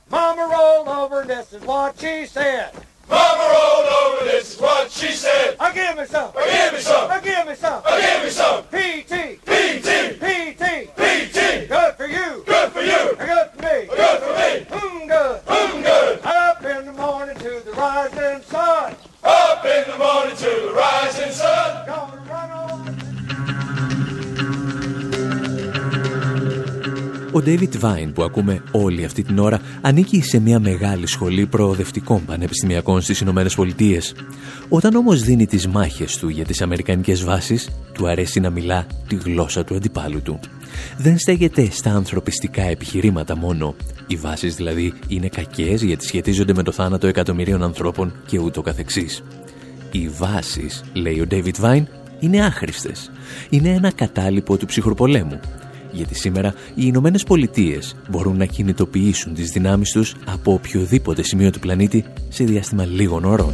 [0.09, 2.71] Mama rolled over, and this is what she said.
[3.08, 5.56] Mama rolled over, this is what she said.
[5.60, 6.30] I give me some.
[6.36, 7.10] I give me some.
[7.10, 7.82] I give me some.
[7.84, 8.62] I give me some.
[8.64, 9.40] PT.
[9.44, 10.18] PT.
[10.20, 10.96] PT.
[10.96, 11.68] PT.
[11.68, 12.42] Good for you.
[12.46, 13.16] Good for you.
[13.16, 13.86] Good for me.
[13.88, 14.78] Good for me.
[14.78, 15.44] Mm, good.
[15.46, 16.20] Mm, good.
[16.24, 18.96] Up in the morning to the rising sun.
[19.22, 21.83] Up in the morning to the rising sun.
[27.34, 32.24] Ο David Vine που ακούμε όλη αυτή την ώρα ανήκει σε μια μεγάλη σχολή προοδευτικών
[32.24, 34.14] πανεπιστημιακών στις Ηνωμένες Πολιτείες.
[34.68, 39.14] Όταν όμως δίνει τις μάχες του για τις αμερικανικές βάσεις, του αρέσει να μιλά τη
[39.14, 40.40] γλώσσα του αντιπάλου του.
[40.98, 43.74] Δεν στέγεται στα ανθρωπιστικά επιχειρήματα μόνο.
[44.06, 49.22] Οι βάσεις δηλαδή είναι κακές γιατί σχετίζονται με το θάνατο εκατομμυρίων ανθρώπων και ούτω καθεξής.
[49.90, 51.84] Οι βάσεις, λέει ο David Vine,
[52.20, 53.10] είναι άχρηστες.
[53.50, 55.40] Είναι ένα κατάλοιπο του ψυχροπολέμου
[55.94, 61.58] γιατί σήμερα οι Ηνωμένες Πολιτείες μπορούν να κινητοποιήσουν τις δυνάμεις τους από οποιοδήποτε σημείο του
[61.58, 63.52] πλανήτη σε διάστημα λίγων ώρων.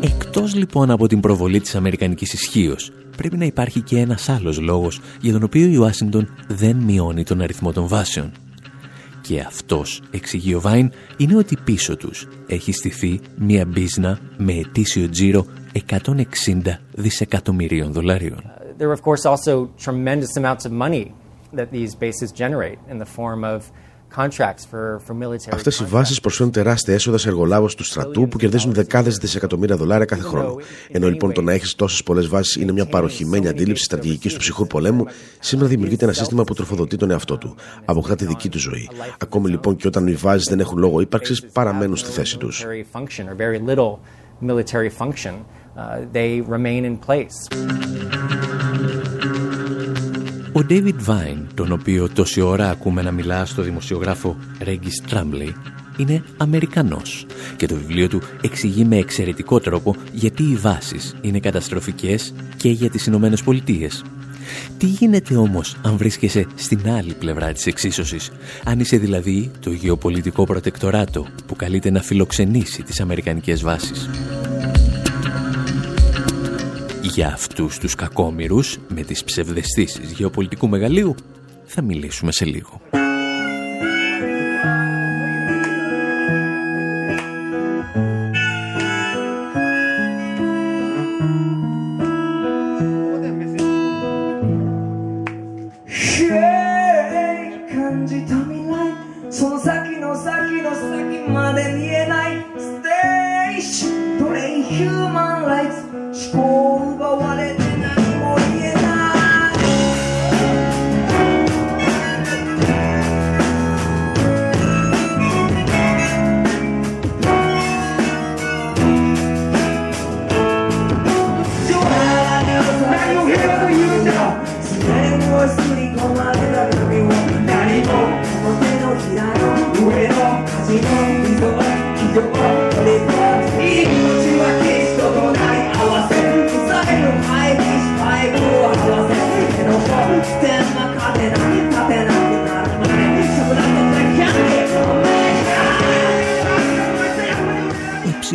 [0.00, 5.00] Εκτός λοιπόν από την προβολή της Αμερικανικής ισχύως, πρέπει να υπάρχει και ένας άλλος λόγος
[5.20, 8.32] για τον οποίο η Ουάσιγκτον δεν μειώνει τον αριθμό των βάσεων.
[9.20, 15.08] Και αυτός, εξηγεί ο Βάιν, είναι ότι πίσω τους έχει στηθεί μια μπίζνα με ετήσιο
[15.08, 15.46] τζίρο
[15.90, 21.14] 160 δισεκατομμυρίων δολαρίων there are, of course, also tremendous amounts of money
[21.52, 23.70] that these bases generate in the form of
[25.52, 30.04] Αυτές οι βάσεις προσφέρουν τεράστια έσοδα σε εργολάβους του στρατού που κερδίζουν δεκάδες δισεκατομμύρια δολάρια
[30.04, 30.56] κάθε χρόνο.
[30.90, 34.66] Ενώ λοιπόν το να έχεις τόσες πολλές βάσεις είναι μια παροχημένη αντίληψη στρατηγικής του ψυχρού
[34.66, 35.04] πολέμου,
[35.40, 37.56] σήμερα δημιουργείται ένα σύστημα που τροφοδοτεί τον εαυτό του.
[37.84, 38.90] Αποκτά τη δική του ζωή.
[39.18, 42.66] Ακόμη λοιπόν και όταν οι βάσεις δεν έχουν λόγο ύπαρξης, παραμένουν στη θέση τους.
[44.40, 45.34] military function,
[45.76, 47.36] uh, they remain in place.
[50.56, 55.52] Ο David Vine, τον οποίο τόση ώρα ακούμε να μιλά στο δημοσιογράφο Regis Tramley,
[55.96, 57.26] είναι Αμερικανός
[57.56, 62.90] και το βιβλίο του εξηγεί με εξαιρετικό τρόπο γιατί οι βάσεις είναι καταστροφικές και για
[62.90, 64.04] τις Ηνωμένες Πολιτείες.
[64.78, 68.30] Τι γίνεται όμως αν βρίσκεσαι στην άλλη πλευρά της εξίσωσης,
[68.64, 74.10] αν είσαι δηλαδή το γεωπολιτικό προτεκτοράτο που καλείται να φιλοξενήσει τις Αμερικανικές βάσεις;
[77.12, 81.14] Για αυτούς τους κακόμοιρους με τις ψευδεστήσεις γεωπολιτικού μεγαλείου
[81.64, 82.80] θα μιλήσουμε σε λίγο.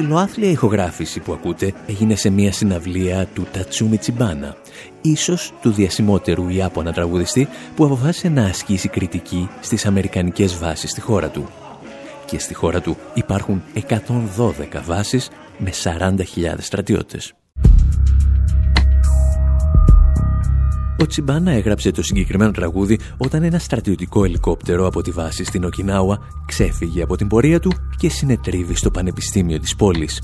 [0.09, 4.55] Ψηλοάθλια ηχογράφηση που ακούτε έγινε σε μια συναυλία του Τατσούμι Τσιμπάνα,
[5.01, 11.29] ίσως του διασημότερου Ιάπωνα τραγουδιστή που αποφάσισε να ασκήσει κριτική στις αμερικανικές βάσεις στη χώρα
[11.29, 11.49] του.
[12.25, 17.33] Και στη χώρα του υπάρχουν 112 βάσεις με 40.000 στρατιώτες.
[21.01, 26.19] Ο Τσιμπάνα έγραψε το συγκεκριμένο τραγούδι όταν ένα στρατιωτικό ελικόπτερο από τη βάση στην Οκινάουα
[26.45, 30.21] ξέφυγε από την πορεία του και συνετρίβει στο πανεπιστήμιο της πόλης.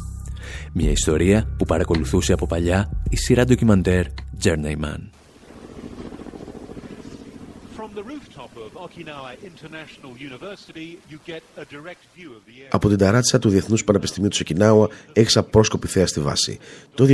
[0.73, 4.05] Μια ιστορία που παρακολουθούσε από παλιά η σειρά ντοκιμαντέρ
[4.43, 5.14] Journeyman.
[12.69, 16.59] Από την ταράτσα του Διεθνούς Πανεπιστημίου του Σοκινάουα έχεις απρόσκοπη θέα στη βάση.
[16.93, 17.05] Το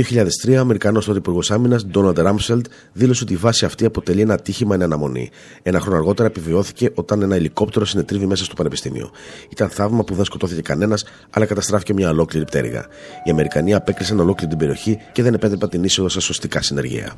[0.46, 4.34] 2003, ο Αμερικανός τότε Υπουργό Άμυνας, Ντόναλντ Ράμσελντ, δήλωσε ότι η βάση αυτή αποτελεί ένα
[4.34, 5.30] ατύχημα εν αναμονή.
[5.62, 9.10] Ένα χρόνο αργότερα επιβιώθηκε όταν ένα ελικόπτερο συνετρίβει μέσα στο Πανεπιστήμιο.
[9.48, 12.86] Ήταν θαύμα που δεν σκοτώθηκε κανένας, αλλά καταστράφηκε μια ολόκληρη πτέρυγα.
[13.24, 17.14] Οι Αμερικανοί απέκλεισαν ολόκληρη την περιοχή και δεν επέτρεπαν την είσοδο σε σωστικά συνεργεία.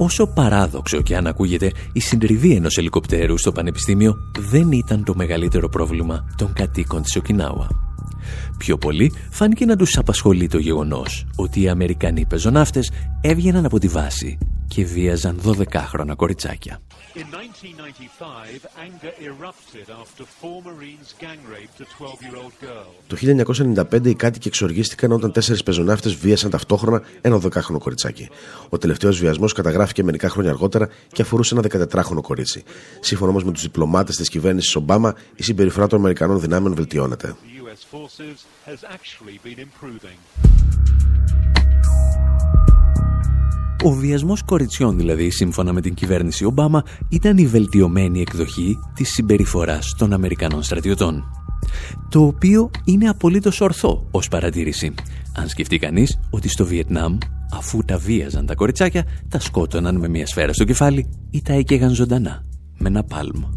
[0.00, 5.68] Όσο παράδοξο και αν ακούγεται, η συντριβή ενός ελικοπτέρου στο Πανεπιστήμιο δεν ήταν το μεγαλύτερο
[5.68, 7.68] πρόβλημα των κατοίκων της Οκινάουα.
[8.58, 12.90] Πιο πολύ φάνηκε να τους απασχολεί το γεγονός ότι οι Αμερικανοί πεζοναύτες
[13.20, 14.38] έβγαιναν από τη βάση
[14.68, 16.80] και βίαζαν 12χρονα κοριτσάκια.
[23.06, 23.16] Το
[23.90, 28.28] 1995 οι κάτοικοι εξοργίστηκαν όταν τέσσερις πεζοναύτες βίασαν ταυτόχρονα ένα 12χρονο κοριτσάκι.
[28.68, 32.62] Ο τελευταίος βιασμός καταγράφηκε μερικά χρόνια αργότερα και αφορούσε ένα 14χρονο κορίτσι.
[33.00, 37.36] Σύμφωνα όμως με τους διπλωμάτες της κυβέρνησης Ομπάμα, η συμπεριφορά των Αμερικανών δυνάμεων βελτιώνεται.
[43.84, 49.94] Ο βιασμός κοριτσιών δηλαδή, σύμφωνα με την κυβέρνηση Ομπάμα, ήταν η βελτιωμένη εκδοχή της συμπεριφοράς
[49.98, 51.24] των Αμερικανών στρατιωτών.
[52.08, 54.94] Το οποίο είναι απολύτως ορθό ως παρατήρηση.
[55.36, 57.18] Αν σκεφτεί κανείς ότι στο Βιετνάμ,
[57.52, 61.94] αφού τα βίαζαν τα κοριτσάκια, τα σκότωναν με μια σφαίρα στο κεφάλι ή τα έκαιγαν
[61.94, 62.44] ζωντανά
[62.78, 63.50] με ένα πάλμα.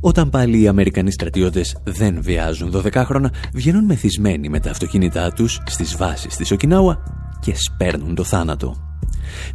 [0.00, 5.60] Όταν πάλι οι Αμερικανοί στρατιώτες δεν βιάζουν 12 χρόνια, βγαίνουν μεθυσμένοι με τα αυτοκίνητά τους
[5.66, 7.02] στις βάσεις της Οκινάουα
[7.40, 8.76] και σπέρνουν το θάνατο.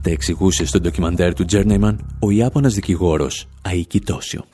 [0.01, 4.45] Τα εξηγούσε στο ντοκιμαντέρ του Τζέρνεϊμαν ο Ιάπωνας δικηγόρος Αϊκή Τόσιο.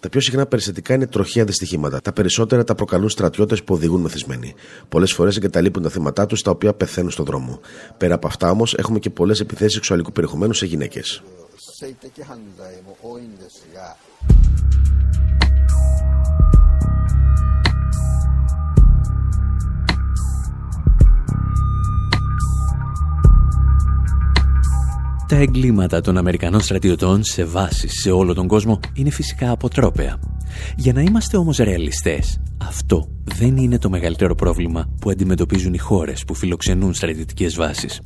[0.00, 2.00] Τα πιο συχνά περιστατικά είναι τροχαία δυστυχήματα.
[2.00, 4.54] Τα περισσότερα τα προκαλούν στρατιώτες που οδηγούν μεθυσμένοι.
[4.88, 7.60] Πολλές φορές εγκαταλείπουν τα θύματά τους τα οποία πεθαίνουν στον δρόμο.
[7.96, 11.22] Πέρα από αυτά όμως έχουμε και πολλές επιθέσεις σεξουαλικού περιεχομένου σε γυναίκες.
[25.30, 30.20] Τα εγκλήματα των Αμερικανών στρατιωτών σε βάσεις σε όλο τον κόσμο είναι φυσικά αποτρόπαια.
[30.76, 36.24] Για να είμαστε όμως ρεαλιστές, αυτό δεν είναι το μεγαλύτερο πρόβλημα που αντιμετωπίζουν οι χώρες
[36.24, 38.00] που φιλοξενούν στρατιωτικές βάσεις.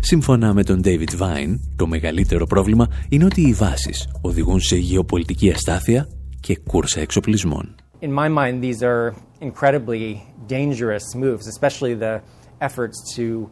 [0.00, 5.50] Σύμφωνα με τον David Vine, το μεγαλύτερο πρόβλημα είναι ότι οι βάσεις οδηγούν σε γεωπολιτική
[5.50, 6.08] αστάθεια
[6.40, 7.74] και κούρσα εξοπλισμών.
[8.00, 12.20] In my mind, these are incredibly dangerous moves, especially the
[12.58, 13.48] efforts to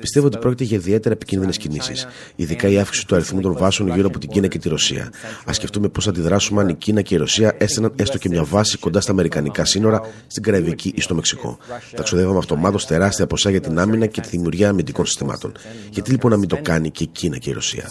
[0.00, 4.06] Πιστεύω ότι πρόκειται για ιδιαίτερα επικίνδυνες κινήσεις, ειδικά η αύξηση του αριθμού των βάσεων γύρω
[4.06, 5.12] από την Κίνα και τη Ρωσία.
[5.48, 8.44] Α σκεφτούμε πώς θα αντιδράσουμε αν η Κίνα και η Ρωσία έστεναν έστω και μια
[8.44, 11.58] βάση κοντά στα Αμερικανικά σύνορα, στην Καραϊβική ή στο Μεξικό.
[11.94, 15.52] Θα ξοδεύαμε αυτομάτως τεράστια ποσά για την άμυνα και τη δημιουργία αμυντικών συστημάτων.
[15.90, 17.86] Γιατί λοιπόν να μην το κάνει και η Κίνα και η Ρωσία;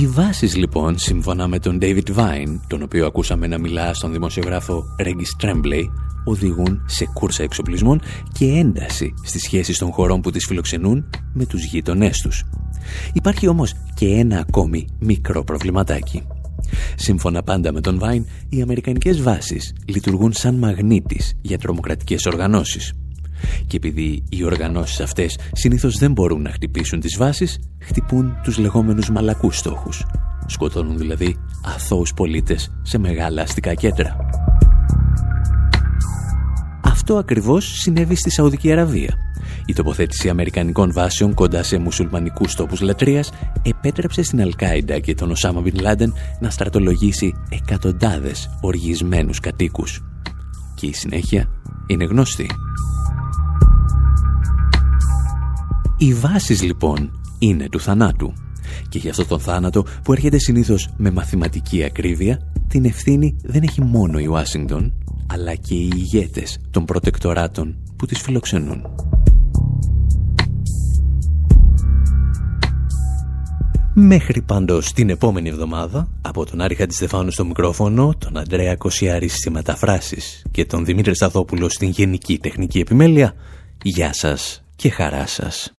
[0.00, 4.84] Οι βάσεις λοιπόν, σύμφωνα με τον David Vine, τον οποίο ακούσαμε να μιλά στον δημοσιογράφο
[4.98, 5.84] Regis Tremblay,
[6.24, 8.00] οδηγούν σε κούρσα εξοπλισμών
[8.32, 12.44] και ένταση στις σχέσεις των χωρών που τις φιλοξενούν με τους γείτονές τους.
[13.12, 16.22] Υπάρχει όμως και ένα ακόμη μικρό προβληματάκι.
[16.96, 22.92] Σύμφωνα πάντα με τον Vine, οι αμερικανικές βάσεις λειτουργούν σαν μαγνήτης για τρομοκρατικές οργανώσεις.
[23.66, 29.10] Και επειδή οι οργανώσεις αυτές συνήθως δεν μπορούν να χτυπήσουν τις βάσεις, χτυπούν τους λεγόμενους
[29.10, 30.06] μαλακούς στόχους.
[30.46, 34.16] Σκοτώνουν δηλαδή αθώους πολίτες σε μεγάλα αστικά κέντρα.
[36.84, 39.14] Αυτό ακριβώς συνέβη στη Σαουδική Αραβία.
[39.66, 43.30] Η τοποθέτηση αμερικανικών βάσεων κοντά σε μουσουλμανικούς τόπους λατρείας
[43.62, 50.04] επέτρεψε στην Αλκάιντα και τον Οσάμα Μπιν Λάντεν να στρατολογήσει εκατοντάδες οργισμένους κατοίκους.
[50.74, 51.48] Και η συνέχεια
[51.86, 52.46] είναι γνωστή.
[55.98, 58.32] Οι βάσεις λοιπόν είναι του θανάτου.
[58.88, 63.80] Και για αυτό τον θάνατο που έρχεται συνήθως με μαθηματική ακρίβεια, την ευθύνη δεν έχει
[63.80, 64.94] μόνο η Ουάσιγκτον,
[65.26, 68.82] αλλά και οι ηγέτες των προτεκτοράτων που τις φιλοξενούν.
[73.94, 79.50] Μέχρι πάντως την επόμενη εβδομάδα, από τον Άρη Χατζηστεφάνου στο μικρόφωνο, τον Αντρέα Κοσιάρη στις
[79.50, 83.34] μεταφράσεις και τον Δημήτρη Σταθόπουλο στην Γενική Τεχνική Επιμέλεια,
[83.82, 85.75] γεια σας και χαρά σας.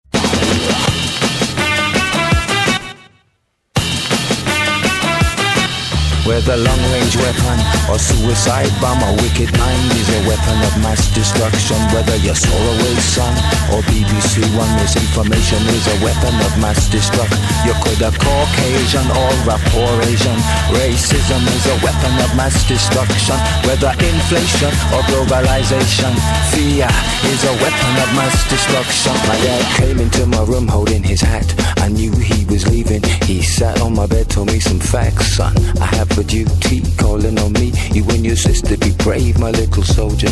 [6.27, 7.57] Whether long-range weapon
[7.87, 11.79] or suicide bomb, a wicked mind is a weapon of mass destruction.
[11.95, 13.31] Whether you're Solarway son
[13.71, 17.39] or BBC One, misinformation is a weapon of mass destruction.
[17.63, 20.35] You could have Caucasian or a poor Asian.
[20.75, 23.39] Racism is a weapon of mass destruction.
[23.63, 26.11] Whether inflation or globalization,
[26.51, 26.91] fear
[27.31, 29.15] is a weapon of mass destruction.
[29.31, 31.47] My dad came into my room holding his hat.
[31.79, 33.03] I knew he was leaving.
[33.29, 35.53] He sat on my bed, told me some facts, son.
[35.79, 37.71] I have a duty, calling on me.
[37.91, 40.31] You and your sister be brave, my little soldier.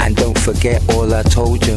[0.00, 1.76] And don't forget all I told you.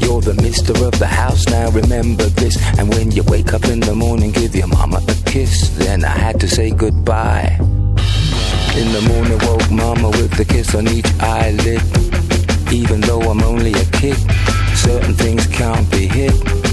[0.00, 2.56] You're the mister of the house, now remember this.
[2.78, 5.68] And when you wake up in the morning, give your mama a kiss.
[5.76, 7.56] Then I had to say goodbye.
[8.80, 11.82] In the morning, woke mama with a kiss on each eyelid.
[12.72, 14.16] Even though I'm only a kid,
[14.74, 16.71] certain things can't be hid.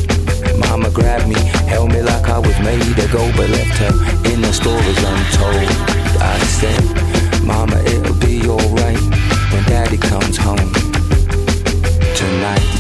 [0.59, 3.93] Mama grabbed me, held me like I was made to go, but left her
[4.31, 5.69] in the stories untold.
[6.21, 6.83] I said,
[7.45, 8.99] Mama, it'll be alright
[9.51, 10.71] when Daddy comes home
[12.15, 12.78] tonight.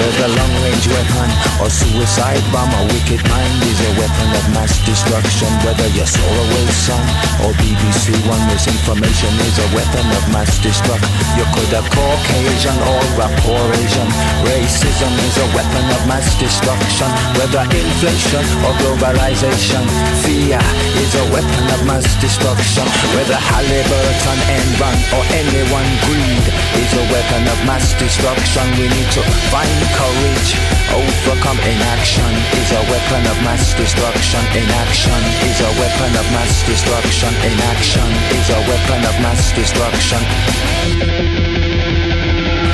[0.00, 1.28] Whether long-range weapon
[1.60, 5.52] or suicide bomb, a wicked mind is a weapon of mass destruction.
[5.60, 7.04] Whether you're Solarway son
[7.44, 11.12] or BBC One, misinformation is a weapon of mass destruction.
[11.36, 14.08] You could have Caucasian or a poor Asian.
[14.48, 17.12] Racism is a weapon of mass destruction.
[17.36, 19.84] Whether inflation or globalization,
[20.24, 20.64] fear
[20.96, 22.88] is a weapon of mass destruction.
[23.12, 26.44] Whether Halliburton, Enron or anyone, greed
[26.80, 28.64] is a weapon of mass destruction.
[28.80, 29.22] We need to
[29.52, 30.50] find courage.
[30.90, 34.40] Overcome inaction is a weapon of mass destruction.
[34.54, 37.30] Inaction is a weapon of mass destruction.
[37.46, 40.20] Inaction is a weapon of mass destruction.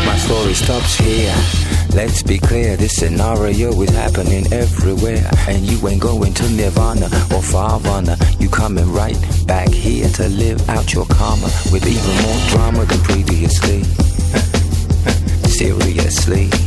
[0.06, 1.34] My story stops here.
[1.96, 5.30] Let's be clear, this scenario is happening everywhere.
[5.48, 8.16] And you ain't going to Nirvana or Farvana.
[8.40, 13.00] You coming right back here to live out your karma with even more drama than
[13.00, 13.82] previously.
[15.48, 16.65] Seriously.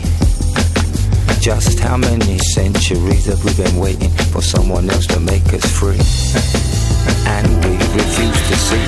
[1.41, 5.95] Just how many centuries have we been waiting for someone else to make us free?
[7.31, 8.85] and we refuse to see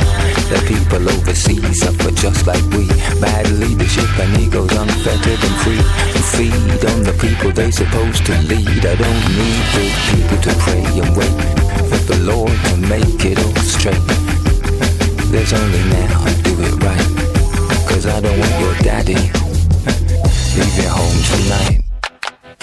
[0.52, 2.88] that people overseas suffer just like we.
[3.24, 5.80] Bad leadership and egos unfettered and free.
[6.12, 8.84] Who feed on the people they supposed to lead.
[8.84, 11.38] I don't need good people to pray and wait
[11.88, 14.04] for the Lord to make it all straight.
[15.32, 17.08] There's only now, do it right.
[17.88, 19.16] Cause I don't want your daddy
[20.60, 21.91] leaving home tonight.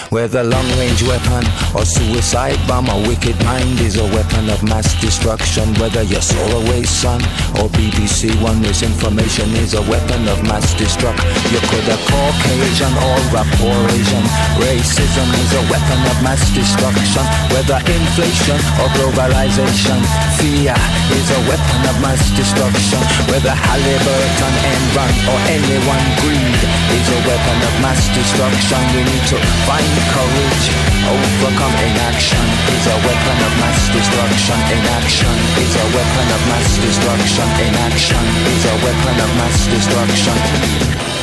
[0.09, 1.45] Whether long range weapon
[1.77, 5.69] or suicide bomb, a wicked mind is a weapon of mass destruction.
[5.77, 7.21] Whether you're Solar Sun
[7.61, 11.29] or BBC One, misinformation is a weapon of mass destruction.
[11.53, 14.25] You could have Caucasian or rapport Asian.
[14.57, 17.25] Racism is a weapon of mass destruction.
[17.53, 20.01] Whether inflation or globalization,
[20.41, 20.73] fear
[21.13, 22.97] is a weapon of mass destruction.
[23.29, 26.61] Whether Halliburton, Enron or anyone greed
[26.97, 28.81] is a weapon of mass destruction.
[28.97, 29.37] We need to
[29.69, 30.65] find courage,
[31.03, 34.57] overcome inaction is a weapon of mass destruction.
[34.71, 37.47] Inaction is a weapon of mass destruction.
[37.67, 38.23] Inaction
[38.53, 41.18] is a weapon of mass destruction.